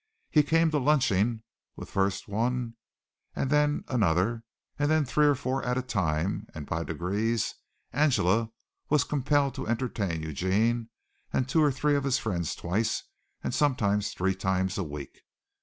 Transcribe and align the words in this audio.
He 0.31 0.41
came 0.41 0.71
to 0.71 0.79
lunching 0.79 1.43
with 1.75 1.91
first 1.91 2.27
one 2.27 2.75
and 3.35 3.51
then 3.51 3.83
another, 3.87 4.43
then 4.79 5.05
three 5.05 5.27
or 5.27 5.35
four 5.35 5.61
at 5.63 5.77
a 5.77 5.83
time; 5.83 6.47
and 6.55 6.65
by 6.65 6.83
degrees 6.83 7.53
Angela 7.93 8.49
was 8.89 9.03
compelled 9.03 9.53
to 9.53 9.67
entertain 9.67 10.23
Eugene 10.23 10.89
and 11.31 11.47
two 11.47 11.61
or 11.61 11.71
three 11.71 11.95
of 11.95 12.03
his 12.05 12.17
friends 12.17 12.55
twice 12.55 13.03
and 13.43 13.53
sometimes 13.53 14.09
three 14.15 14.33
times 14.33 14.75
a 14.79 14.83
week. 14.83 15.19